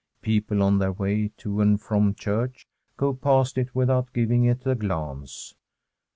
People 0.23 0.63
on 0.63 0.79
their 0.79 0.91
way 0.93 1.29
to 1.37 1.61
and 1.61 1.79
from 1.79 2.15
church 2.15 2.65
go 2.97 3.13
past 3.13 3.55
it 3.59 3.75
without 3.75 4.13
giving 4.13 4.45
it 4.45 4.65
a 4.65 4.73
glance. 4.73 5.53